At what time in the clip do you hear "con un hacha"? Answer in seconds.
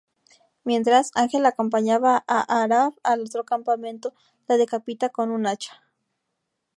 5.09-5.83